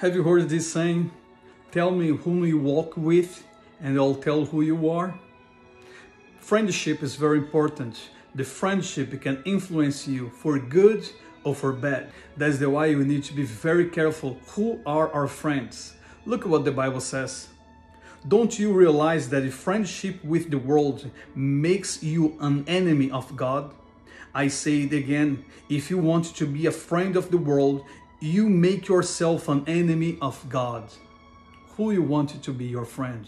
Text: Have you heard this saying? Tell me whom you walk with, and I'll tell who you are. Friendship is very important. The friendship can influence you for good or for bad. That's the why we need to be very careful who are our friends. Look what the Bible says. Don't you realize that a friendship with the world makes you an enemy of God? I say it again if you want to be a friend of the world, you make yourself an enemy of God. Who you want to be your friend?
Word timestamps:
Have 0.00 0.14
you 0.14 0.22
heard 0.22 0.48
this 0.48 0.72
saying? 0.72 1.10
Tell 1.72 1.90
me 1.90 2.08
whom 2.08 2.42
you 2.46 2.56
walk 2.56 2.96
with, 2.96 3.44
and 3.82 3.98
I'll 3.98 4.14
tell 4.14 4.46
who 4.46 4.62
you 4.62 4.88
are. 4.88 5.20
Friendship 6.38 7.02
is 7.02 7.16
very 7.16 7.36
important. 7.36 8.08
The 8.34 8.44
friendship 8.44 9.20
can 9.20 9.42
influence 9.44 10.08
you 10.08 10.30
for 10.30 10.58
good 10.58 11.06
or 11.44 11.54
for 11.54 11.74
bad. 11.74 12.12
That's 12.34 12.56
the 12.56 12.70
why 12.70 12.94
we 12.94 13.04
need 13.04 13.24
to 13.24 13.34
be 13.34 13.44
very 13.44 13.90
careful 13.90 14.38
who 14.54 14.80
are 14.86 15.12
our 15.12 15.28
friends. 15.28 15.92
Look 16.24 16.46
what 16.46 16.64
the 16.64 16.72
Bible 16.72 17.02
says. 17.02 17.48
Don't 18.26 18.58
you 18.58 18.72
realize 18.72 19.28
that 19.28 19.44
a 19.44 19.50
friendship 19.50 20.24
with 20.24 20.50
the 20.50 20.58
world 20.58 21.10
makes 21.34 22.02
you 22.02 22.38
an 22.40 22.64
enemy 22.66 23.10
of 23.10 23.36
God? 23.36 23.74
I 24.34 24.48
say 24.48 24.84
it 24.84 24.94
again 24.94 25.44
if 25.68 25.90
you 25.90 25.98
want 25.98 26.34
to 26.36 26.46
be 26.46 26.64
a 26.64 26.72
friend 26.72 27.16
of 27.16 27.30
the 27.30 27.36
world, 27.36 27.84
you 28.20 28.50
make 28.50 28.86
yourself 28.86 29.48
an 29.48 29.64
enemy 29.66 30.18
of 30.20 30.46
God. 30.50 30.84
Who 31.76 31.90
you 31.90 32.02
want 32.02 32.42
to 32.42 32.52
be 32.52 32.66
your 32.66 32.84
friend? 32.84 33.26